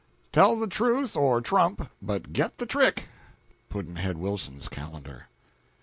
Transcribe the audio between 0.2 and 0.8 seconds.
Tell the